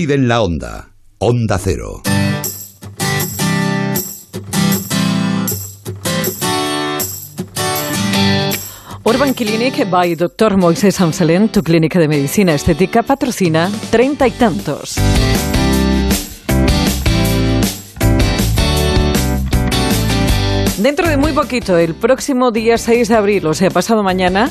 Vive 0.00 0.14
en 0.14 0.28
la 0.28 0.42
onda. 0.42 0.90
Onda 1.18 1.58
Cero. 1.58 2.02
Urban 9.02 9.34
Clinic 9.34 9.90
by 9.90 10.14
Dr. 10.14 10.56
Moisés 10.56 11.00
Amselén, 11.00 11.48
tu 11.48 11.64
clínica 11.64 11.98
de 11.98 12.06
medicina 12.06 12.54
estética, 12.54 13.02
patrocina 13.02 13.72
treinta 13.90 14.28
y 14.28 14.30
tantos. 14.30 14.94
Dentro 20.78 21.08
de 21.08 21.16
muy 21.16 21.32
poquito, 21.32 21.76
el 21.76 21.96
próximo 21.96 22.52
día 22.52 22.78
6 22.78 23.08
de 23.08 23.16
abril, 23.16 23.46
o 23.48 23.54
sea, 23.54 23.68
pasado 23.68 24.04
mañana, 24.04 24.48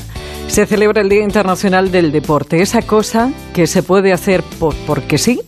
se 0.48 0.66
celebra 0.66 1.02
el 1.02 1.08
Día 1.08 1.22
Internacional 1.22 1.92
del 1.92 2.10
Deporte. 2.10 2.60
Esa 2.60 2.82
cosa 2.82 3.30
que 3.54 3.66
se 3.66 3.82
puede 3.82 4.12
hacer 4.12 4.42
por, 4.58 4.74
porque 4.86 5.18
sí, 5.18 5.40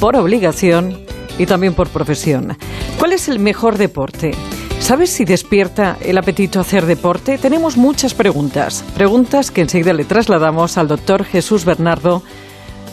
por 0.00 0.16
obligación 0.16 0.98
y 1.38 1.46
también 1.46 1.74
por 1.74 1.88
profesión. 1.88 2.56
¿Cuál 2.98 3.12
es 3.12 3.28
el 3.28 3.38
mejor 3.38 3.78
deporte? 3.78 4.32
¿Sabes 4.80 5.10
si 5.10 5.24
despierta 5.24 5.98
el 6.00 6.18
apetito 6.18 6.58
a 6.58 6.62
hacer 6.62 6.86
deporte? 6.86 7.38
Tenemos 7.38 7.76
muchas 7.76 8.14
preguntas. 8.14 8.82
Preguntas 8.94 9.50
que 9.50 9.60
enseguida 9.60 9.92
le 9.92 10.04
trasladamos 10.04 10.78
al 10.78 10.88
doctor 10.88 11.24
Jesús 11.24 11.64
Bernardo, 11.64 12.22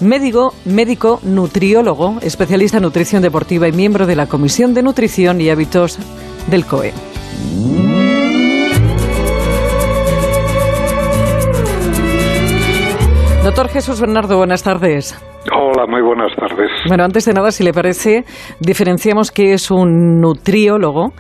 médico, 0.02 0.54
médico 0.66 1.20
nutriólogo, 1.24 2.18
especialista 2.22 2.78
en 2.78 2.84
nutrición 2.84 3.24
deportiva 3.24 3.68
y 3.68 3.72
miembro 3.72 4.06
de 4.06 4.18
la 4.18 4.28
Comisión 4.28 4.74
de 4.74 4.84
Nutrición 4.84 5.40
y 5.42 5.50
Hábitos 5.50 5.98
del 6.50 6.66
COE. 6.66 6.94
Doctor 13.48 13.70
Jesús 13.70 14.02
Bernardo, 14.02 14.36
buenas 14.36 14.62
tardes. 14.62 15.16
Hola, 15.58 15.86
muy 15.88 16.02
buenas 16.02 16.36
tardes. 16.36 16.70
Bueno, 16.90 17.06
antes 17.06 17.24
de 17.24 17.32
nada, 17.32 17.50
si 17.52 17.64
le 17.64 17.72
parece, 17.72 18.26
diferenciamos 18.60 19.32
qué 19.32 19.54
es 19.54 19.72
un 19.72 20.20
nutriólogo. 20.20 21.14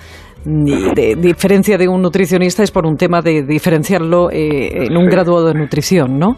De 0.44 1.16
diferencia 1.16 1.78
de 1.78 1.88
un 1.88 2.02
nutricionista 2.02 2.64
es 2.64 2.72
por 2.72 2.86
un 2.86 2.98
tema 2.98 3.22
de 3.22 3.44
diferenciarlo 3.44 4.30
eh, 4.30 4.88
en 4.88 4.98
un 4.98 5.06
Sí. 5.06 5.12
graduado 5.12 5.48
de 5.48 5.54
nutrición, 5.54 6.20
¿no? 6.20 6.36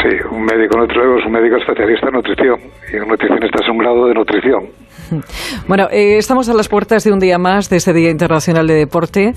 Sí, 0.00 0.14
un 0.30 0.44
médico 0.44 0.78
nutriólogo 0.78 1.18
es 1.18 1.26
un 1.26 1.32
médico 1.32 1.56
especialista 1.56 2.06
en 2.06 2.14
nutrición 2.14 2.60
y 2.92 2.96
un 2.98 3.08
nutricionista 3.08 3.58
es 3.64 3.68
un 3.68 3.78
grado 3.78 4.06
de 4.06 4.14
nutrición. 4.14 4.62
Bueno, 5.68 5.88
eh, 5.90 6.16
estamos 6.18 6.48
a 6.48 6.54
las 6.54 6.68
puertas 6.68 7.04
de 7.04 7.12
un 7.12 7.18
día 7.18 7.38
más 7.38 7.68
de 7.68 7.76
este 7.76 7.92
Día 7.92 8.10
Internacional 8.10 8.66
de 8.66 8.74
Deporte. 8.74 9.34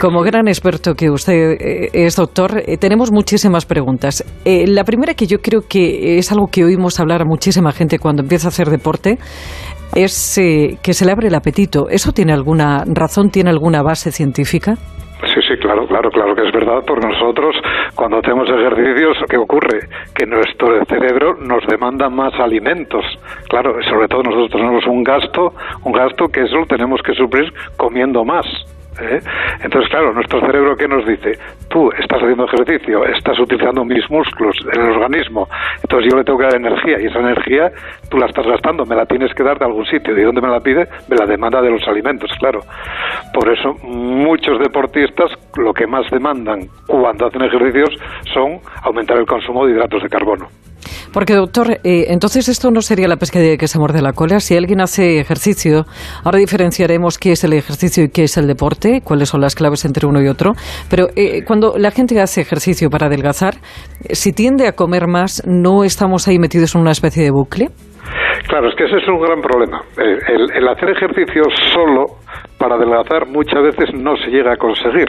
Como 0.00 0.22
gran 0.22 0.48
experto 0.48 0.94
que 0.94 1.10
usted 1.10 1.56
eh, 1.60 1.90
es, 1.92 2.16
doctor, 2.16 2.62
eh, 2.66 2.76
tenemos 2.76 3.12
muchísimas 3.12 3.66
preguntas. 3.66 4.24
Eh, 4.44 4.66
la 4.66 4.84
primera 4.84 5.14
que 5.14 5.26
yo 5.26 5.38
creo 5.38 5.62
que 5.68 6.18
es 6.18 6.32
algo 6.32 6.46
que 6.46 6.64
oímos 6.64 6.98
hablar 6.98 7.22
a 7.22 7.24
muchísima 7.24 7.72
gente 7.72 7.98
cuando 7.98 8.22
empieza 8.22 8.48
a 8.48 8.50
hacer 8.50 8.70
deporte 8.70 9.18
es 9.94 10.40
que 10.82 10.94
se 10.94 11.04
le 11.04 11.12
abre 11.12 11.28
el 11.28 11.34
apetito. 11.34 11.88
¿Eso 11.90 12.12
tiene 12.12 12.32
alguna 12.32 12.82
razón, 12.86 13.28
tiene 13.28 13.50
alguna 13.50 13.82
base 13.82 14.10
científica? 14.10 14.78
Sí, 15.34 15.40
sí, 15.48 15.56
claro, 15.56 15.86
claro, 15.86 16.10
claro 16.10 16.34
que 16.34 16.46
es 16.46 16.52
verdad, 16.52 16.82
porque 16.86 17.06
nosotros 17.06 17.56
cuando 17.94 18.18
hacemos 18.18 18.48
ejercicios, 18.50 19.16
¿qué 19.30 19.38
ocurre? 19.38 19.88
Que 20.14 20.26
nuestro 20.26 20.84
cerebro 20.84 21.36
nos 21.40 21.66
demanda 21.66 22.10
más 22.10 22.34
alimentos. 22.38 23.04
Claro, 23.48 23.82
sobre 23.84 24.08
todo 24.08 24.22
nosotros 24.24 24.50
tenemos 24.50 24.86
un 24.86 25.02
gasto, 25.02 25.54
un 25.84 25.92
gasto 25.92 26.28
que 26.28 26.42
eso 26.42 26.56
lo 26.56 26.66
tenemos 26.66 27.00
que 27.02 27.14
suplir 27.14 27.50
comiendo 27.78 28.24
más. 28.24 28.44
¿Eh? 29.00 29.20
Entonces, 29.62 29.90
claro, 29.90 30.12
nuestro 30.12 30.40
cerebro, 30.40 30.76
¿qué 30.76 30.88
nos 30.88 31.06
dice? 31.06 31.38
Tú 31.68 31.90
estás 31.92 32.22
haciendo 32.22 32.44
ejercicio, 32.44 33.04
estás 33.06 33.38
utilizando 33.38 33.84
mis 33.84 34.08
músculos, 34.10 34.56
el 34.72 34.80
organismo, 34.80 35.48
entonces 35.82 36.10
yo 36.10 36.18
le 36.18 36.24
tengo 36.24 36.38
que 36.38 36.44
dar 36.44 36.56
energía 36.56 37.00
y 37.00 37.06
esa 37.06 37.20
energía 37.20 37.72
tú 38.10 38.18
la 38.18 38.26
estás 38.26 38.46
gastando, 38.46 38.84
me 38.84 38.96
la 38.96 39.06
tienes 39.06 39.32
que 39.34 39.42
dar 39.42 39.58
de 39.58 39.64
algún 39.64 39.86
sitio. 39.86 40.16
¿Y 40.16 40.22
dónde 40.22 40.40
me 40.40 40.48
la 40.48 40.60
pide? 40.60 40.86
Me 41.08 41.16
la 41.16 41.26
demanda 41.26 41.60
de 41.60 41.70
los 41.70 41.86
alimentos, 41.86 42.30
claro. 42.38 42.60
Por 43.32 43.48
eso, 43.48 43.74
muchos 43.82 44.58
deportistas 44.58 45.30
lo 45.56 45.72
que 45.72 45.86
más 45.86 46.10
demandan 46.10 46.60
cuando 46.86 47.26
hacen 47.26 47.42
ejercicios 47.42 47.90
son 48.32 48.58
aumentar 48.82 49.18
el 49.18 49.26
consumo 49.26 49.66
de 49.66 49.72
hidratos 49.72 50.02
de 50.02 50.08
carbono. 50.08 50.48
Porque, 51.12 51.34
doctor, 51.34 51.78
eh, 51.84 52.06
entonces 52.08 52.48
esto 52.48 52.70
no 52.70 52.80
sería 52.82 53.08
la 53.08 53.16
pescadilla 53.16 53.56
que 53.56 53.68
se 53.68 53.78
muerde 53.78 54.02
la 54.02 54.12
cola. 54.12 54.40
Si 54.40 54.56
alguien 54.56 54.80
hace 54.80 55.20
ejercicio, 55.20 55.84
ahora 56.24 56.38
diferenciaremos 56.38 57.18
qué 57.18 57.32
es 57.32 57.44
el 57.44 57.52
ejercicio 57.52 58.04
y 58.04 58.08
qué 58.08 58.24
es 58.24 58.36
el 58.36 58.46
deporte, 58.46 59.00
cuáles 59.04 59.28
son 59.28 59.40
las 59.40 59.54
claves 59.54 59.84
entre 59.84 60.06
uno 60.06 60.20
y 60.22 60.28
otro. 60.28 60.52
Pero 60.90 61.08
eh, 61.16 61.44
cuando 61.44 61.74
la 61.78 61.90
gente 61.90 62.20
hace 62.20 62.40
ejercicio 62.40 62.90
para 62.90 63.06
adelgazar, 63.06 63.54
eh, 64.08 64.14
si 64.14 64.32
tiende 64.32 64.66
a 64.66 64.72
comer 64.72 65.06
más, 65.06 65.42
¿no 65.46 65.84
estamos 65.84 66.28
ahí 66.28 66.38
metidos 66.38 66.74
en 66.74 66.80
una 66.82 66.92
especie 66.92 67.22
de 67.24 67.30
bucle? 67.30 67.68
Claro, 68.48 68.68
es 68.68 68.74
que 68.76 68.84
ese 68.84 68.96
es 68.96 69.08
un 69.08 69.20
gran 69.20 69.40
problema. 69.40 69.80
El- 69.96 70.50
el 70.52 70.68
hacer 70.68 70.90
ejercicio 70.90 71.42
solo 71.72 72.06
para 72.58 72.74
adelgazar 72.74 73.26
muchas 73.28 73.62
veces 73.62 73.94
no 73.94 74.16
se 74.16 74.30
llega 74.30 74.52
a 74.52 74.56
conseguir. 74.56 75.08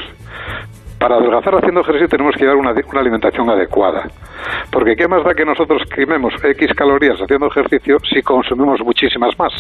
Para 1.04 1.18
adelgazar 1.18 1.54
haciendo 1.56 1.82
ejercicio 1.82 2.08
tenemos 2.08 2.34
que 2.34 2.46
llevar 2.46 2.56
una, 2.56 2.72
una 2.72 3.02
alimentación 3.02 3.50
adecuada. 3.50 4.08
Porque 4.72 4.96
¿qué 4.96 5.06
más 5.06 5.22
da 5.26 5.34
que 5.34 5.44
nosotros 5.44 5.82
quememos 5.94 6.34
X 6.42 6.72
calorías 6.78 7.20
haciendo 7.20 7.48
ejercicio 7.48 7.98
si 8.10 8.22
consumimos 8.22 8.80
muchísimas 8.80 9.38
más? 9.38 9.52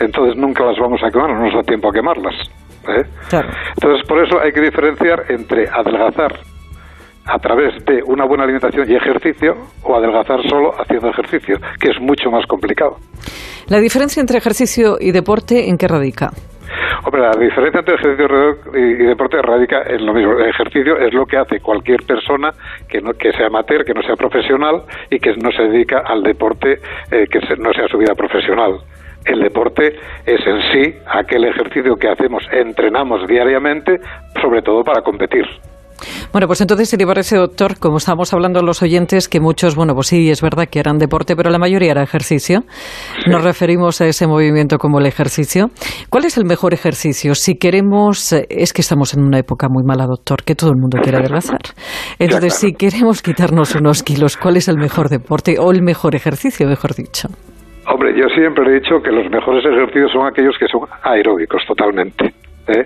Entonces 0.00 0.34
nunca 0.34 0.64
las 0.64 0.76
vamos 0.76 1.00
a 1.04 1.10
quemar, 1.12 1.30
no 1.30 1.44
nos 1.44 1.54
da 1.54 1.62
tiempo 1.62 1.88
a 1.88 1.92
quemarlas. 1.92 2.34
¿eh? 2.88 3.04
Claro. 3.28 3.48
Entonces 3.76 4.08
por 4.08 4.18
eso 4.26 4.40
hay 4.40 4.50
que 4.50 4.60
diferenciar 4.60 5.26
entre 5.28 5.68
adelgazar 5.68 6.34
a 7.26 7.38
través 7.38 7.84
de 7.84 8.02
una 8.04 8.24
buena 8.24 8.42
alimentación 8.42 8.90
y 8.90 8.96
ejercicio 8.96 9.54
o 9.84 9.94
adelgazar 9.94 10.42
solo 10.50 10.72
haciendo 10.80 11.10
ejercicio, 11.10 11.58
que 11.78 11.90
es 11.90 12.00
mucho 12.00 12.28
más 12.32 12.44
complicado. 12.48 12.96
La 13.68 13.78
diferencia 13.78 14.20
entre 14.20 14.38
ejercicio 14.38 14.96
y 14.98 15.12
deporte, 15.12 15.68
¿en 15.68 15.78
qué 15.78 15.86
radica? 15.86 16.32
Hombre, 17.06 17.22
la 17.22 17.36
diferencia 17.38 17.78
entre 17.78 17.94
ejercicio 17.94 18.58
y 18.74 18.94
deporte 18.94 19.40
radica 19.40 19.80
en 19.86 20.04
lo 20.04 20.12
mismo. 20.12 20.32
El 20.32 20.48
ejercicio 20.48 20.98
es 20.98 21.14
lo 21.14 21.24
que 21.24 21.36
hace 21.36 21.60
cualquier 21.60 22.02
persona 22.02 22.52
que 22.88 23.00
no 23.00 23.12
que 23.12 23.30
sea 23.30 23.46
amateur, 23.46 23.84
que 23.84 23.94
no 23.94 24.02
sea 24.02 24.16
profesional 24.16 24.82
y 25.08 25.20
que 25.20 25.36
no 25.36 25.52
se 25.52 25.62
dedica 25.68 26.02
al 26.04 26.24
deporte 26.24 26.80
eh, 27.12 27.28
que 27.30 27.38
no 27.58 27.72
sea 27.74 27.86
su 27.86 27.98
vida 27.98 28.16
profesional. 28.16 28.80
El 29.24 29.40
deporte 29.40 29.94
es 30.26 30.44
en 30.48 30.60
sí 30.72 30.96
aquel 31.06 31.44
ejercicio 31.44 31.94
que 31.94 32.08
hacemos, 32.08 32.42
entrenamos 32.50 33.24
diariamente, 33.28 34.00
sobre 34.42 34.62
todo 34.62 34.82
para 34.82 35.02
competir. 35.02 35.46
Bueno, 36.36 36.48
pues 36.48 36.60
entonces, 36.60 36.90
si 36.90 36.98
le 36.98 37.06
parece, 37.06 37.34
doctor, 37.38 37.78
como 37.80 37.96
estábamos 37.96 38.34
hablando 38.34 38.60
los 38.60 38.82
oyentes, 38.82 39.26
que 39.26 39.40
muchos, 39.40 39.74
bueno, 39.74 39.94
pues 39.94 40.08
sí, 40.08 40.28
es 40.28 40.42
verdad 40.42 40.64
que 40.70 40.78
eran 40.78 40.98
deporte, 40.98 41.34
pero 41.34 41.48
la 41.48 41.58
mayoría 41.58 41.92
era 41.92 42.02
ejercicio. 42.02 42.60
Nos 43.26 43.42
referimos 43.42 44.02
a 44.02 44.06
ese 44.06 44.26
movimiento 44.26 44.76
como 44.76 44.98
el 44.98 45.06
ejercicio. 45.06 45.68
¿Cuál 46.10 46.26
es 46.26 46.36
el 46.36 46.44
mejor 46.44 46.74
ejercicio? 46.74 47.34
Si 47.34 47.54
queremos, 47.56 48.34
eh, 48.34 48.44
es 48.50 48.74
que 48.74 48.82
estamos 48.82 49.14
en 49.14 49.24
una 49.24 49.38
época 49.38 49.68
muy 49.70 49.82
mala, 49.82 50.04
doctor, 50.04 50.44
que 50.44 50.54
todo 50.54 50.72
el 50.72 50.76
mundo 50.76 50.98
quiere 51.02 51.16
adelgazar. 51.16 51.72
Entonces, 52.18 52.52
si 52.52 52.74
queremos 52.74 53.22
quitarnos 53.22 53.74
unos 53.74 54.02
kilos, 54.02 54.36
¿cuál 54.36 54.58
es 54.58 54.68
el 54.68 54.76
mejor 54.76 55.08
deporte 55.08 55.56
o 55.58 55.72
el 55.72 55.80
mejor 55.80 56.14
ejercicio, 56.14 56.68
mejor 56.68 56.94
dicho? 56.94 57.28
Hombre, 57.88 58.12
yo 58.12 58.28
siempre 58.36 58.62
he 58.68 58.80
dicho 58.80 59.00
que 59.02 59.10
los 59.10 59.30
mejores 59.30 59.64
ejercicios 59.64 60.12
son 60.12 60.26
aquellos 60.26 60.54
que 60.60 60.68
son 60.68 60.82
aeróbicos 61.02 61.62
totalmente. 61.66 62.34
¿eh? 62.68 62.84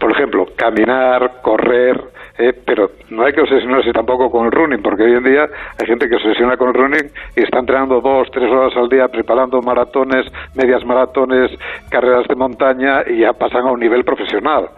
Por 0.00 0.12
ejemplo, 0.12 0.46
caminar, 0.56 1.42
correr, 1.42 2.00
¿eh? 2.38 2.52
pero 2.64 2.90
no 3.10 3.24
hay 3.24 3.32
que 3.32 3.40
obsesionarse 3.40 3.92
tampoco 3.92 4.30
con 4.30 4.46
el 4.46 4.52
running, 4.52 4.82
porque 4.82 5.04
hoy 5.04 5.14
en 5.14 5.24
día 5.24 5.48
hay 5.78 5.86
gente 5.86 6.08
que 6.08 6.18
se 6.18 6.28
obsesiona 6.28 6.56
con 6.56 6.68
el 6.68 6.74
running 6.74 7.10
y 7.36 7.42
está 7.42 7.58
entrenando 7.58 8.00
dos, 8.00 8.28
tres 8.30 8.50
horas 8.50 8.76
al 8.76 8.88
día, 8.88 9.08
preparando 9.08 9.60
maratones, 9.62 10.26
medias 10.54 10.84
maratones, 10.84 11.50
carreras 11.90 12.26
de 12.28 12.34
montaña 12.34 13.02
y 13.06 13.20
ya 13.20 13.32
pasan 13.32 13.66
a 13.66 13.72
un 13.72 13.80
nivel 13.80 14.04
profesional. 14.04 14.68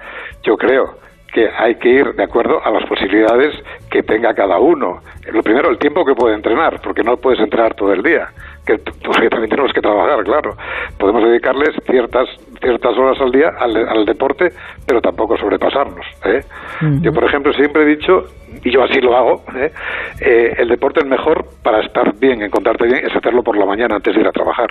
Yo 0.43 0.57
creo 0.57 1.09
que 1.33 1.49
hay 1.57 1.75
que 1.77 1.89
ir 1.91 2.15
de 2.15 2.25
acuerdo 2.25 2.65
a 2.65 2.71
las 2.71 2.85
posibilidades 2.89 3.55
que 3.91 4.03
tenga 4.03 4.35
cada 4.35 4.59
uno. 4.59 5.01
Lo 5.31 5.43
primero, 5.43 5.71
el 5.71 5.79
tiempo 5.79 6.05
que 6.05 6.15
puede 6.15 6.35
entrenar, 6.35 6.81
porque 6.83 7.03
no 7.03 7.17
puedes 7.17 7.41
entrenar 7.41 7.75
todo 7.75 7.93
el 7.93 8.03
día, 8.03 8.29
que 8.67 8.79
también 8.79 9.51
tenemos 9.51 9.73
que 9.73 9.81
trabajar, 9.81 10.25
claro. 10.25 10.57
Podemos 10.99 11.23
dedicarles 11.25 11.71
ciertas 11.87 12.29
ciertas 12.69 12.97
horas 12.99 13.19
al 13.21 13.33
día 13.33 13.49
al, 13.59 13.75
al 13.89 14.05
deporte, 14.05 14.51
pero 14.87 15.01
tampoco 15.01 15.37
sobrepasarnos. 15.39 16.05
¿eh? 16.27 16.41
Yo, 17.01 17.13
por 17.13 17.25
ejemplo, 17.25 17.53
siempre 17.55 17.83
he 17.83 17.87
dicho, 17.97 18.25
y 18.63 18.71
yo 18.71 18.83
así 18.83 19.01
lo 19.01 19.17
hago, 19.17 19.43
¿eh? 19.57 19.71
Eh, 20.21 20.55
el 20.59 20.69
deporte 20.69 21.01
es 21.01 21.07
mejor 21.07 21.47
para 21.63 21.81
estar 21.81 22.15
bien, 22.19 22.43
encontrarte 22.43 22.85
bien, 22.85 23.07
es 23.07 23.17
hacerlo 23.17 23.43
por 23.43 23.57
la 23.57 23.65
mañana 23.65 23.97
antes 23.97 24.15
de 24.15 24.21
ir 24.21 24.27
a 24.27 24.33
trabajar. 24.33 24.69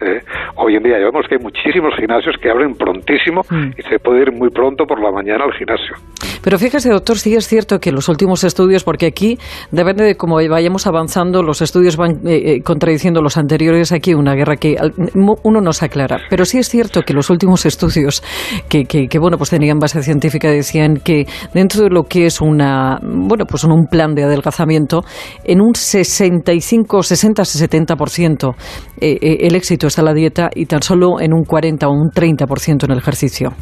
¿eh? 0.00 0.22
Hoy 0.56 0.76
en 0.76 0.82
día 0.82 0.98
ya 0.98 1.06
vemos 1.06 1.26
que 1.28 1.34
hay 1.34 1.42
muchísimos 1.42 1.94
gimnasios 1.96 2.36
que 2.40 2.50
abren 2.50 2.74
prontísimo 2.76 3.42
Mm. 3.50 3.70
y 3.76 3.82
se 3.82 3.98
puede 3.98 4.22
ir 4.22 4.32
muy 4.32 4.50
pronto 4.50 4.86
por 4.86 5.00
la 5.00 5.10
mañana 5.10 5.44
al 5.44 5.52
gimnasio. 5.54 5.94
Pero 6.42 6.58
fíjese, 6.58 6.90
doctor, 6.90 7.18
sí 7.18 7.34
es 7.34 7.46
cierto 7.46 7.78
que 7.78 7.92
los 7.92 8.08
últimos 8.08 8.44
estudios, 8.44 8.84
porque 8.84 9.06
aquí 9.06 9.38
depende 9.70 10.04
de 10.04 10.16
cómo 10.16 10.36
vayamos 10.36 10.86
avanzando, 10.86 11.42
los 11.42 11.62
estudios 11.62 11.96
van 11.96 12.26
eh, 12.26 12.56
eh, 12.56 12.62
contradiciendo 12.62 13.22
los 13.22 13.36
anteriores. 13.36 13.92
Aquí 13.92 14.14
una 14.14 14.34
guerra 14.34 14.56
que 14.56 14.76
uno 15.14 15.60
no 15.60 15.72
se 15.72 15.84
aclara. 15.84 16.18
Pero 16.28 16.44
sí 16.44 16.58
es 16.58 16.68
cierto 16.68 17.02
que 17.02 17.14
los 17.14 17.30
últimos 17.30 17.66
estudios 17.66 18.22
que, 18.68 19.08
bueno, 19.18 19.36
pues 19.36 19.50
tenían 19.50 19.78
base 19.78 20.02
científica 20.02 20.50
decían 20.50 20.96
que 20.96 21.26
dentro 21.54 21.82
de 21.82 21.90
lo 21.90 22.04
que 22.04 22.26
es 22.26 22.40
una, 22.40 22.98
bueno, 23.02 23.44
pues 23.46 23.64
un 23.64 23.86
plan 23.86 24.14
de 24.14 24.24
adelgazamiento, 24.24 25.02
en 25.44 25.60
un 25.60 25.74
65, 25.74 27.02
60, 27.02 27.42
70% 27.42 28.54
el 29.00 29.54
éxito 29.54 29.86
está 29.86 30.02
la 30.02 30.12
dieta 30.12 30.50
y 30.54 30.66
tan 30.66 30.82
solo 30.82 31.20
en 31.20 31.32
un 31.32 31.44
40 31.44 31.88
o 31.88 31.92
un 31.92 32.10
30% 32.10 32.84
en 32.84 32.90
el 32.92 32.98
ejercicio. 32.98 33.52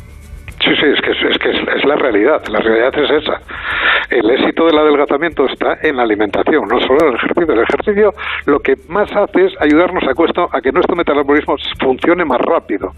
Sí, 0.64 0.70
sí, 0.74 0.86
es, 0.92 1.00
que 1.00 1.12
es, 1.12 1.37
la 1.88 1.96
realidad, 1.96 2.46
la 2.48 2.60
realidad 2.60 2.98
es 2.98 3.10
esa. 3.22 3.40
El 4.10 4.30
éxito 4.30 4.64
del 4.64 4.78
adelgazamiento 4.78 5.44
está 5.44 5.76
en 5.82 5.96
la 5.96 6.02
alimentación, 6.02 6.66
no 6.66 6.80
solo 6.80 6.98
en 7.00 7.08
el 7.08 7.16
ejercicio. 7.16 7.52
El 7.52 7.60
ejercicio 7.60 8.10
lo 8.46 8.58
que 8.60 8.74
más 8.88 9.10
hace 9.12 9.46
es 9.46 9.52
ayudarnos 9.60 10.02
a, 10.08 10.14
cuesto, 10.14 10.48
a 10.50 10.60
que 10.60 10.72
nuestro 10.72 10.96
metabolismo 10.96 11.56
funcione 11.78 12.24
más 12.24 12.40
rápido 12.40 12.92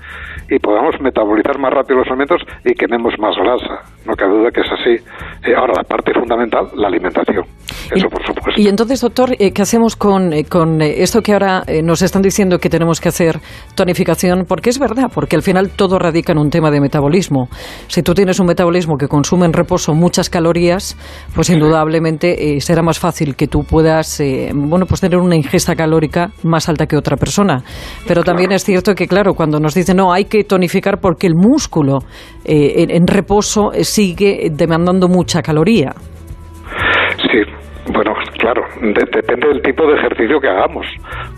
y 0.48 0.58
podamos 0.60 1.00
metabolizar 1.00 1.58
más 1.58 1.72
rápido 1.72 1.98
los 1.98 2.08
alimentos 2.08 2.42
y 2.64 2.74
quememos 2.74 3.14
más 3.18 3.34
grasa. 3.36 3.82
No 4.06 4.14
cabe 4.14 4.38
duda 4.38 4.50
que 4.50 4.60
es 4.60 4.72
así. 4.72 5.04
Eh, 5.44 5.54
ahora, 5.56 5.74
la 5.78 5.82
parte 5.82 6.12
fundamental, 6.14 6.66
la 6.76 6.88
alimentación. 6.88 7.44
Eso, 7.90 8.08
por 8.08 8.24
supuesto. 8.24 8.60
Y 8.60 8.68
entonces, 8.68 9.00
doctor, 9.00 9.30
eh, 9.38 9.52
¿qué 9.52 9.62
hacemos 9.62 9.96
con, 9.96 10.32
eh, 10.32 10.44
con 10.44 10.80
esto 10.80 11.22
que 11.22 11.32
ahora 11.32 11.64
nos 11.82 12.02
están 12.02 12.22
diciendo 12.22 12.58
que 12.58 12.68
tenemos 12.68 13.00
que 13.00 13.08
hacer 13.08 13.36
tonificación? 13.74 14.44
Porque 14.48 14.70
es 14.70 14.78
verdad, 14.78 15.10
porque 15.12 15.34
al 15.34 15.42
final 15.42 15.70
todo 15.70 15.98
radica 15.98 16.32
en 16.32 16.38
un 16.38 16.50
tema 16.50 16.70
de 16.70 16.80
metabolismo. 16.80 17.48
Si 17.88 18.02
tú 18.02 18.14
tienes 18.14 18.38
un 18.38 18.46
metabolismo 18.46 18.96
que 18.96 19.08
consume 19.08 19.46
en 19.46 19.52
reposo 19.52 19.92
muchas 19.94 20.30
calorías, 20.30 20.96
pues 21.34 21.50
indudablemente 21.50 22.56
eh, 22.56 22.60
será 22.60 22.82
más 22.82 22.98
fácil 22.98 23.36
que 23.36 23.46
tú 23.46 23.60
puedas, 23.64 24.20
eh, 24.20 24.50
bueno, 24.54 24.86
pues 24.86 25.00
tener 25.00 25.18
una 25.18 25.36
ingesta 25.36 25.74
calórica 25.74 26.30
más 26.42 26.68
alta 26.68 26.86
que 26.86 26.96
otra 26.96 27.16
persona. 27.16 27.62
Pero 28.06 28.22
también 28.22 28.52
es 28.52 28.64
cierto 28.64 28.94
que, 28.94 29.06
claro, 29.06 29.34
cuando 29.34 29.60
nos 29.60 29.74
dicen, 29.74 29.96
no, 29.96 30.12
hay 30.12 30.24
que 30.24 30.44
tonificar 30.44 31.00
porque 31.00 31.26
el 31.26 31.34
músculo 31.34 31.98
eh, 32.44 32.86
en, 32.88 33.06
reposo 33.06 33.70
sigue 33.82 34.50
demandando 34.52 35.08
mucha 35.08 35.42
caloría. 35.42 35.94
Bueno, 38.02 38.16
claro, 38.38 38.64
depende 38.80 39.48
del 39.48 39.60
tipo 39.60 39.86
de 39.86 39.92
ejercicio 39.98 40.40
que 40.40 40.48
hagamos, 40.48 40.86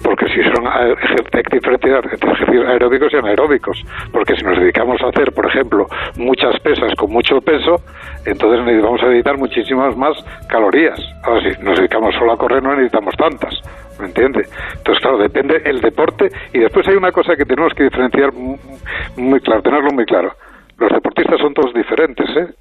porque 0.01 0.29
si 0.29 0.41
son 0.45 0.65
ejercicios 1.03 2.69
aeróbicos 2.69 3.13
y 3.13 3.17
anaeróbicos, 3.17 3.83
porque 4.13 4.37
si 4.37 4.45
nos 4.45 4.57
dedicamos 4.61 5.03
a 5.03 5.09
hacer, 5.09 5.33
por 5.33 5.45
ejemplo, 5.47 5.89
muchas 6.19 6.57
pesas 6.61 6.95
con 6.95 7.11
mucho 7.11 7.41
peso, 7.41 7.83
entonces 8.25 8.81
vamos 8.81 9.03
a 9.03 9.07
necesitar 9.07 9.39
muchísimas 9.39 9.97
más 9.97 10.17
calorías. 10.49 11.01
Ahora, 11.25 11.41
si 11.53 11.61
nos 11.65 11.77
dedicamos 11.77 12.15
solo 12.15 12.31
a 12.31 12.39
correr, 12.39 12.63
no 12.63 12.77
necesitamos 12.77 13.17
tantas. 13.17 13.61
¿Me 13.99 14.07
entiende? 14.07 14.47
Entonces, 14.77 15.03
claro, 15.03 15.19
depende 15.19 15.63
el 15.65 15.81
deporte. 15.81 16.29
Y 16.53 16.61
después 16.61 16.87
hay 16.87 16.95
una 16.95 17.11
cosa 17.11 17.35
que 17.35 17.45
tenemos 17.45 17.75
que 17.75 17.83
diferenciar 17.83 18.31
muy 19.17 19.41
claro, 19.41 19.63
tenerlo 19.63 19.91
muy 19.91 20.05
claro. 20.05 20.31
Los 20.79 20.93
deportistas 20.93 21.41
son 21.41 21.55
todos 21.55 21.75
diferentes, 21.75 22.29
¿eh? 22.37 22.55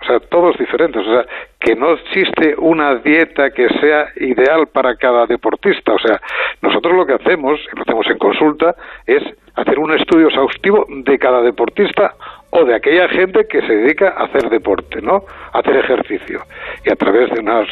O 0.00 0.04
sea, 0.04 0.20
todos 0.20 0.56
diferentes. 0.58 1.06
O 1.06 1.10
sea, 1.10 1.26
que 1.58 1.74
no 1.74 1.92
existe 1.92 2.54
una 2.58 2.96
dieta 2.96 3.50
que 3.50 3.68
sea 3.80 4.08
ideal 4.16 4.66
para 4.68 4.96
cada 4.96 5.26
deportista. 5.26 5.94
O 5.94 5.98
sea, 5.98 6.20
nosotros 6.62 6.94
lo 6.94 7.06
que 7.06 7.14
hacemos, 7.14 7.58
lo 7.74 7.82
hacemos 7.82 8.06
en 8.08 8.18
consulta, 8.18 8.74
es 9.06 9.22
hacer 9.54 9.78
un 9.78 9.92
estudio 9.92 10.28
exhaustivo 10.28 10.86
de 10.88 11.18
cada 11.18 11.40
deportista 11.42 12.14
o 12.50 12.64
de 12.64 12.74
aquella 12.74 13.08
gente 13.08 13.46
que 13.48 13.60
se 13.62 13.74
dedica 13.74 14.08
a 14.16 14.24
hacer 14.24 14.48
deporte, 14.48 15.00
¿no? 15.02 15.24
A 15.52 15.58
hacer 15.58 15.76
ejercicio. 15.76 16.40
Y 16.84 16.90
a 16.90 16.96
través 16.96 17.30
de 17.30 17.40
unas, 17.40 17.66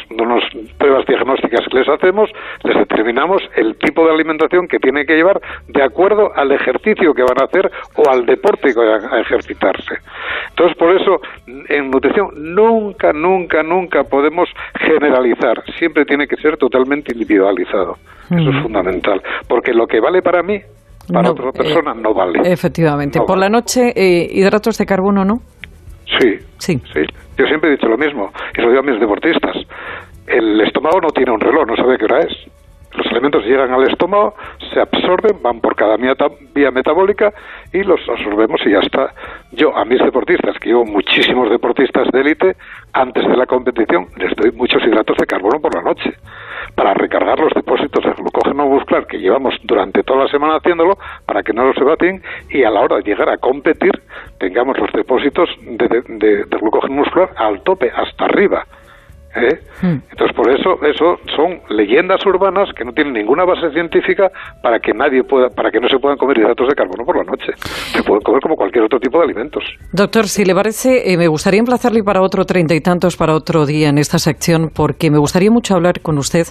pruebas 0.77 1.05
diagnósticas 1.05 1.65
que 1.71 1.79
les 1.79 1.89
hacemos, 1.89 2.29
les 2.63 2.75
determinamos 2.77 3.41
el 3.55 3.75
tipo 3.77 4.05
de 4.05 4.13
alimentación 4.13 4.67
que 4.67 4.79
tiene 4.79 5.05
que 5.05 5.15
llevar 5.15 5.41
de 5.67 5.83
acuerdo 5.83 6.31
al 6.35 6.51
ejercicio 6.51 7.13
que 7.13 7.23
van 7.23 7.41
a 7.41 7.45
hacer 7.45 7.71
o 7.95 8.09
al 8.09 8.25
deporte 8.25 8.73
que 8.73 8.79
van 8.79 9.13
a 9.13 9.19
ejercitarse. 9.21 9.95
Entonces, 10.49 10.77
por 10.77 10.95
eso, 10.95 11.21
en 11.47 11.89
nutrición 11.89 12.29
nunca, 12.35 13.13
nunca, 13.13 13.63
nunca 13.63 14.03
podemos 14.03 14.49
generalizar. 14.79 15.63
Siempre 15.77 16.05
tiene 16.05 16.27
que 16.27 16.35
ser 16.37 16.57
totalmente 16.57 17.13
individualizado. 17.13 17.97
Eso 18.29 18.49
es 18.49 18.61
fundamental. 18.61 19.21
Porque 19.47 19.73
lo 19.73 19.87
que 19.87 19.99
vale 19.99 20.21
para 20.21 20.41
mí 20.41 20.61
para 21.11 21.31
otra 21.31 21.51
persona 21.51 21.93
no 21.93 22.13
vale. 22.13 22.39
Efectivamente. 22.43 23.19
Por 23.25 23.37
la 23.37 23.49
noche, 23.49 23.93
eh, 23.95 24.27
hidratos 24.31 24.77
de 24.77 24.85
carbono, 24.85 25.23
¿no? 25.23 25.35
Sí, 26.19 26.37
sí. 26.57 26.79
Yo 27.37 27.45
siempre 27.45 27.69
he 27.69 27.73
dicho 27.73 27.87
lo 27.87 27.97
mismo, 27.97 28.31
y 28.57 28.61
lo 28.61 28.69
digo 28.69 28.79
a 28.79 28.83
mis 28.83 28.99
deportistas. 28.99 29.55
El 30.27 30.59
estómago 30.61 31.01
no 31.01 31.09
tiene 31.09 31.31
un 31.31 31.39
reloj, 31.39 31.67
no 31.67 31.75
sabe 31.75 31.97
qué 31.97 32.05
hora 32.05 32.19
es. 32.19 32.33
Los 32.95 33.07
alimentos 33.07 33.43
llegan 33.43 33.73
al 33.73 33.83
estómago, 33.89 34.35
se 34.73 34.79
absorben, 34.79 35.41
van 35.43 35.59
por 35.59 35.75
cada 35.75 35.97
vía 35.97 36.71
metabólica 36.71 37.33
y 37.73 37.83
los 37.83 37.99
absorbemos 38.07 38.61
y 38.65 38.71
ya 38.71 38.79
está. 38.79 39.13
Yo 39.51 39.75
a 39.75 39.83
mis 39.83 39.99
deportistas, 39.99 40.57
que 40.59 40.69
llevo 40.69 40.85
muchísimos 40.85 41.49
deportistas 41.49 42.07
de 42.13 42.21
élite, 42.21 42.55
antes 42.93 43.27
de 43.27 43.35
la 43.35 43.45
competición 43.45 44.07
les 44.15 44.33
doy 44.37 44.51
muchos 44.53 44.81
hidratos 44.83 45.17
de 45.17 45.25
carbono 45.25 45.59
por 45.59 45.75
la 45.75 45.81
noche 45.81 46.11
para 46.73 46.93
recargar 46.93 47.37
los 47.37 47.51
depósitos 47.53 48.03
de 48.03 48.13
que 49.03 49.17
llevamos 49.17 49.55
durante 49.63 50.01
toda 50.03 50.23
la 50.23 50.29
semana 50.29 50.57
haciéndolo 50.57 50.93
para 51.25 51.43
que 51.43 51.53
no 51.53 51.65
los 51.65 51.77
evaten 51.77 52.21
y 52.49 52.63
a 52.63 52.69
la 52.69 52.81
hora 52.81 52.97
de 52.97 53.03
llegar 53.03 53.29
a 53.29 53.37
competir 53.37 53.91
tengamos 54.39 54.77
los 54.79 54.91
depósitos 54.93 55.49
de 55.61 56.45
glucógeno 56.61 56.95
muscular 56.95 57.29
al 57.35 57.61
tope, 57.63 57.91
hasta 57.91 58.25
arriba. 58.25 58.63
¿eh? 59.35 59.59
Hmm. 59.81 59.99
Entonces, 60.09 60.35
por 60.35 60.49
eso, 60.49 60.79
eso 60.83 61.17
son 61.35 61.59
leyendas 61.69 62.25
urbanas 62.25 62.69
que 62.75 62.83
no 62.85 62.91
tienen 62.93 63.13
ninguna 63.13 63.43
base 63.43 63.71
científica 63.71 64.31
para 64.61 64.79
que 64.79 64.93
nadie 64.93 65.23
pueda, 65.23 65.49
para 65.49 65.69
que 65.71 65.79
no 65.79 65.87
se 65.89 65.97
puedan 65.99 66.17
comer 66.17 66.39
hidratos 66.39 66.67
de 66.67 66.75
carbono 66.75 67.03
por 67.05 67.17
la 67.17 67.23
noche. 67.23 67.51
Se 67.57 68.03
pueden 68.03 68.21
comer 68.21 68.41
como 68.41 68.55
cualquier 68.55 68.85
otro 68.85 68.99
tipo 68.99 69.19
de 69.19 69.25
alimentos. 69.25 69.63
Doctor, 69.91 70.27
si 70.27 70.45
le 70.45 70.55
parece, 70.55 71.11
eh, 71.11 71.17
me 71.17 71.27
gustaría 71.27 71.59
emplazarle 71.59 72.03
para 72.03 72.21
otro 72.21 72.45
treinta 72.45 72.73
y 72.75 72.81
tantos 72.81 73.17
para 73.17 73.35
otro 73.35 73.65
día 73.65 73.89
en 73.89 73.97
esta 73.97 74.17
sección, 74.17 74.69
porque 74.73 75.11
me 75.11 75.17
gustaría 75.17 75.51
mucho 75.51 75.75
hablar 75.75 76.01
con 76.01 76.17
usted 76.17 76.47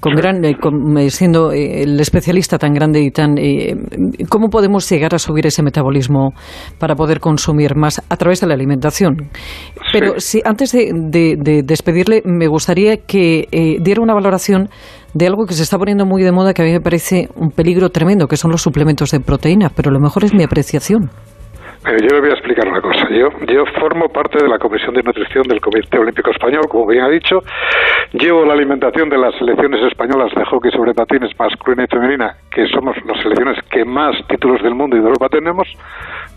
con 0.00 0.14
gran, 0.14 0.44
eh, 0.44 0.56
eh, 0.98 1.10
siendo 1.10 1.52
eh, 1.52 1.82
el 1.82 1.98
especialista 1.98 2.58
tan 2.58 2.72
grande 2.72 3.00
y 3.00 3.10
tan... 3.10 3.34
¿Cómo 4.28 4.48
podemos 4.48 4.88
llegar 4.88 5.14
a 5.14 5.18
subir 5.18 5.46
ese 5.46 5.62
metabolismo 5.62 6.32
para 6.78 6.94
poder 6.94 7.20
consumir 7.20 7.76
más 7.76 8.02
a 8.08 8.16
través 8.16 8.40
de 8.40 8.46
la 8.46 8.54
alimentación? 8.54 9.30
Pero 9.92 10.20
si 10.20 10.42
antes 10.44 10.72
de, 10.72 11.62
despedirle, 11.64 12.22
me 12.24 12.46
gustaría 12.46 12.98
que 12.98 13.78
diera 13.80 14.02
una 14.02 14.14
valoración 14.14 14.68
de 15.14 15.26
algo 15.26 15.46
que 15.46 15.54
se 15.54 15.62
está 15.62 15.78
poniendo 15.78 16.04
muy 16.04 16.22
de 16.22 16.32
moda, 16.32 16.52
que 16.52 16.62
a 16.62 16.64
mí 16.64 16.72
me 16.72 16.80
parece 16.80 17.28
un 17.36 17.50
peligro 17.50 17.90
tremendo, 17.90 18.26
que 18.26 18.36
son 18.36 18.50
los 18.50 18.62
suplementos 18.62 19.10
de 19.10 19.20
proteína, 19.20 19.70
pero 19.74 19.90
lo 19.90 20.00
mejor 20.00 20.24
es 20.24 20.34
mi 20.34 20.42
apreciación 20.42 21.10
yo 21.86 22.08
le 22.08 22.20
voy 22.20 22.30
a 22.30 22.32
explicar 22.32 22.66
una 22.66 22.80
cosa. 22.80 23.08
Yo, 23.10 23.28
yo 23.46 23.64
formo 23.78 24.08
parte 24.08 24.42
de 24.42 24.48
la 24.48 24.58
Comisión 24.58 24.94
de 24.94 25.02
Nutrición 25.02 25.44
del 25.44 25.60
Comité 25.60 25.98
Olímpico 25.98 26.30
Español, 26.30 26.66
como 26.68 26.86
bien 26.86 27.04
ha 27.04 27.08
dicho. 27.08 27.42
Llevo 28.12 28.44
la 28.44 28.54
alimentación 28.54 29.08
de 29.08 29.18
las 29.18 29.34
selecciones 29.36 29.80
españolas 29.84 30.34
de 30.34 30.44
hockey 30.44 30.72
sobre 30.72 30.94
patines 30.94 31.30
masculina 31.38 31.84
y 31.84 31.86
femenina, 31.86 32.36
que 32.50 32.66
somos 32.68 32.96
las 33.06 33.22
selecciones 33.22 33.62
que 33.70 33.84
más 33.84 34.16
títulos 34.26 34.62
del 34.62 34.74
mundo 34.74 34.96
y 34.96 35.00
de 35.00 35.06
Europa 35.06 35.28
tenemos. 35.28 35.68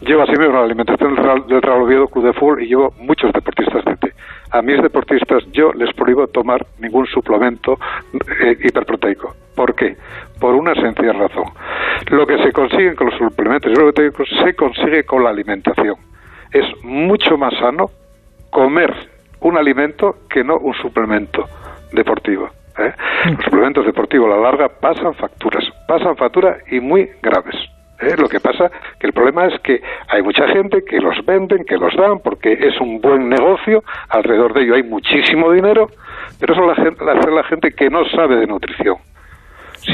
Llevo 0.01 0.22
asimismo 0.22 0.53
la 0.53 0.65
alimentación 0.65 1.15
del 1.15 1.62
Real 1.62 1.82
Oviedo 1.82 2.08
Club 2.08 2.25
de 2.25 2.34
Fútbol 2.34 2.63
y 2.63 2.68
llevo 2.68 2.94
muchos 3.00 3.34
deportistas 3.34 3.84
de 3.86 3.96
té. 3.98 4.13
A 4.51 4.62
mis 4.62 4.82
deportistas 4.82 5.44
yo 5.51 5.74
les 5.74 5.94
prohíbo 5.94 6.27
tomar 6.27 6.65
ningún 6.79 7.06
suplemento 7.08 7.77
eh, 8.13 8.58
hiperproteico. 8.63 9.34
¿Por 9.56 9.75
qué? 9.75 9.98
Por 10.39 10.56
una 10.56 10.74
sencilla 10.75 11.13
razón. 11.13 11.46
Lo 12.08 12.25
que 12.25 12.38
se 12.44 12.51
consigue 12.51 12.96
con 12.96 13.08
los 13.08 13.18
suplementos 13.18 13.72
hiperproteicos 13.72 14.29
se 14.44 14.56
consigue 14.56 15.03
con 15.03 15.24
la 15.24 15.29
alimentación. 15.29 15.96
Es 16.51 16.65
mucho 16.84 17.38
más 17.38 17.53
sano 17.60 17.89
comer 18.50 18.94
un 19.41 19.58
alimento 19.58 20.18
que 20.29 20.44
no 20.44 20.58
un 20.58 20.74
suplemento 20.75 21.46
deportivo. 21.91 22.50
¿eh? 22.77 22.94
Los 23.25 23.44
suplementos 23.46 23.86
deportivos 23.86 24.32
a 24.32 24.38
la 24.38 24.41
larga 24.41 24.70
pasan 24.70 25.13
facturas, 25.13 25.63
pasan 25.88 26.15
facturas 26.15 26.58
y 26.72 26.79
muy 26.79 27.10
graves. 27.22 27.56
¿eh? 28.01 28.15
Lo 28.18 28.27
que 28.27 28.39
pasa 28.39 28.72
que 29.00 29.08
el 29.08 29.13
problema 29.13 29.46
es 29.46 29.60
que 29.62 29.82
hay 30.08 30.22
mucha 30.22 30.48
gente 30.48 30.84
que 30.84 31.00
los 31.00 31.24
venden, 31.25 31.65
que 31.65 31.77
los 31.77 31.96
dan, 31.96 32.20
porque 32.20 32.53
es 32.53 32.79
un 32.79 33.00
buen 33.01 33.29
negocio, 33.29 33.84
alrededor 34.10 34.53
de 34.53 34.63
ello 34.63 34.75
hay 34.75 34.84
muchísimo 34.84 35.51
dinero, 35.51 35.89
pero 36.39 36.53
eso 36.53 36.62
lo 36.62 36.72
hace 36.72 37.32
la 37.32 37.44
gente 37.44 37.72
que 37.72 37.89
no 37.89 38.06
sabe 38.10 38.38
de 38.38 38.48
nutrición. 38.48 38.98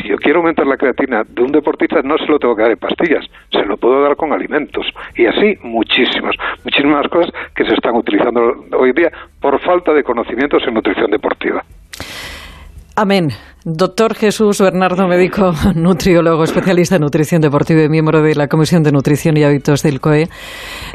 Si 0.02 0.10
yo 0.10 0.18
quiero 0.18 0.40
aumentar 0.40 0.68
la 0.68 0.78
creatina 0.78 1.24
de 1.28 1.42
un 1.42 1.52
deportista, 1.52 2.02
no 2.04 2.18
se 2.18 2.26
lo 2.28 2.40
tengo 2.40 2.56
que 2.56 2.64
dar 2.64 2.72
en 2.72 2.78
pastillas, 2.78 3.26
se 3.52 3.66
lo 3.66 3.78
puedo 3.78 4.02
dar 4.02 4.16
con 4.16 4.34
alimentos. 4.34 4.86
Y 5.16 5.26
así 5.26 5.58
muchísimas, 5.64 6.36
muchísimas 6.64 7.08
cosas 7.08 7.32
que 7.56 7.66
se 7.66 7.74
están 7.74 7.96
utilizando 7.96 8.42
hoy 8.78 8.92
día 8.94 9.12
por 9.40 9.60
falta 9.62 9.94
de 9.94 10.04
conocimientos 10.04 10.64
en 10.68 10.74
nutrición 10.74 11.12
deportiva. 11.12 11.64
Amén. 12.98 13.30
Doctor 13.66 14.14
Jesús 14.16 14.62
Bernardo, 14.62 15.08
médico, 15.08 15.52
nutriólogo, 15.76 16.44
especialista 16.44 16.96
en 16.96 17.02
nutrición 17.02 17.42
deportiva 17.42 17.84
y 17.84 17.90
miembro 17.90 18.22
de 18.22 18.36
la 18.36 18.48
Comisión 18.48 18.84
de 18.84 18.92
Nutrición 18.92 19.36
y 19.36 19.44
Hábitos 19.44 19.84
del 19.84 20.00
COE. 20.00 20.30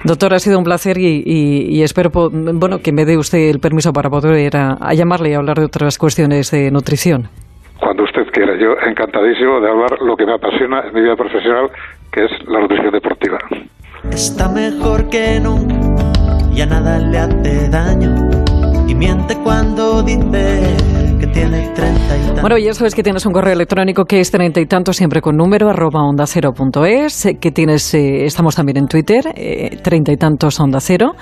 Doctor, 0.05 0.33
ha 0.33 0.39
sido 0.39 0.57
un 0.57 0.65
placer 0.65 0.97
y, 0.99 1.83
espero 1.83 2.11
bueno, 2.11 2.79
que 2.79 2.93
me 2.93 3.05
dé 3.05 3.19
usted 3.19 3.51
el 3.51 3.59
permiso 3.61 3.93
para 3.93 4.09
poder 4.09 4.57
a, 4.57 4.95
llamarle 4.95 5.31
y 5.31 5.35
hablar 5.35 5.59
de 5.59 5.65
otras 5.65 5.99
cuestiones 5.99 6.51
de 6.53 6.71
nutrición. 6.71 7.29
Cuando 7.81 8.05
usted 8.05 8.27
quiera. 8.33 8.57
Yo 8.57 8.77
encantadísimo 8.87 9.61
de 9.61 9.71
hablar 9.71 10.01
lo 10.01 10.17
que 10.17 10.27
me 10.27 10.35
apasiona 10.35 10.83
en 10.87 10.95
mi 10.95 11.01
vida 11.03 11.17
profesional, 11.17 11.71
que 12.13 12.25
es 12.25 12.31
la 12.47 12.61
nutrición 12.61 12.93
deportiva. 12.93 13.39
Está 14.11 14.49
mejor 14.49 15.09
que 15.09 15.41
nunca, 15.41 15.75
ya 16.53 16.67
nada 16.67 16.99
le 16.99 17.19
hace 17.19 17.69
daño 17.69 18.31
y 18.89 18.95
miente 18.95 19.37
cuando 19.43 20.03
dice 20.03 21.10
que 21.31 21.41
tiene 21.41 21.69
treinta 21.75 22.17
y 22.17 22.21
tantos. 22.21 22.41
Bueno, 22.43 22.59
ya 22.59 22.75
sabes 22.75 22.95
que 22.95 23.03
tienes 23.03 23.25
un 23.27 23.33
correo 23.33 23.53
electrónico 23.53 24.05
que 24.05 24.21
es 24.21 24.31
treinta 24.31 24.61
y 24.61 24.67
tantos 24.67 24.97
siempre 24.97 25.21
con 25.21 25.37
número 25.37 25.69
arroba 25.69 26.03
onda 26.03 26.27
cero 26.27 26.53
punto 26.53 26.85
es, 26.85 27.29
que 27.41 27.51
tienes, 27.51 27.95
eh, 27.95 28.25
estamos 28.25 28.55
también 28.55 28.79
en 28.79 28.87
Twitter, 28.87 29.33
eh, 29.35 29.79
treinta 29.83 30.13
y 30.13 30.17
tantos 30.17 30.59
onda 30.61 30.81
cero, 30.81 31.13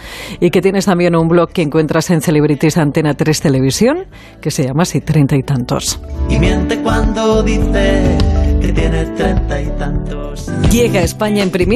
y 0.40 0.50
que 0.50 0.60
tienes 0.60 0.86
también 0.86 1.14
un 1.16 1.28
blog 1.28 1.50
que 1.50 1.62
encuentras 1.62 2.10
en 2.10 2.20
Celebrities 2.20 2.78
Antena 2.78 3.14
3 3.14 3.40
Televisión, 3.40 4.06
que 4.40 4.50
se 4.50 4.64
llama 4.64 4.82
así, 4.82 5.00
treinta 5.00 5.36
y 5.36 5.42
tantos. 5.42 6.00
Y 6.28 6.38
miente 6.38 6.80
cuando 6.82 7.42
dice 7.42 8.16
que 8.60 8.72
tiene 8.72 9.04
treinta 9.16 9.60
y 9.60 9.66
tantos. 9.78 10.50
Llega 10.70 11.00
a 11.00 11.02
España 11.02 11.42
en 11.42 11.50
primicia 11.50 11.68